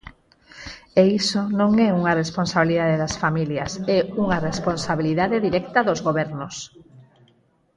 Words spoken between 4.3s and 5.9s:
responsabilidade directa